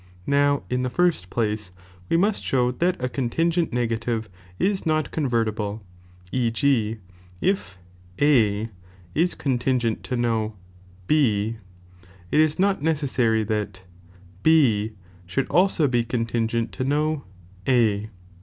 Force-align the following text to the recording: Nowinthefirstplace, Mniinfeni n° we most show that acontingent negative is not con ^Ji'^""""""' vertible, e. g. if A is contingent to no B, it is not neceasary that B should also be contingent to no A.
Nowinthefirstplace, 0.27 1.69
Mniinfeni 1.69 1.69
n° 1.69 1.71
we 2.09 2.17
most 2.17 2.43
show 2.43 2.71
that 2.71 2.97
acontingent 2.99 3.71
negative 3.71 4.31
is 4.57 4.83
not 4.83 5.11
con 5.11 5.25
^Ji'^""""""' 5.25 5.29
vertible, 5.29 5.83
e. 6.31 6.49
g. 6.49 6.97
if 7.39 7.77
A 8.19 8.71
is 9.13 9.35
contingent 9.35 10.03
to 10.05 10.17
no 10.17 10.55
B, 11.05 11.57
it 12.31 12.39
is 12.39 12.57
not 12.57 12.81
neceasary 12.81 13.45
that 13.45 13.83
B 14.41 14.93
should 15.27 15.47
also 15.49 15.87
be 15.87 16.03
contingent 16.03 16.71
to 16.71 16.83
no 16.83 17.23
A. 17.67 18.09